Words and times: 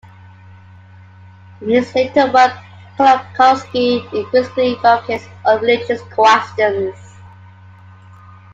In 1.61 1.69
his 1.69 1.93
later 1.93 2.25
work, 2.31 2.53
Kolakowski 2.97 4.11
increasingly 4.11 4.73
focused 4.81 5.29
on 5.45 5.61
religious 5.61 6.01
questions. 6.15 6.95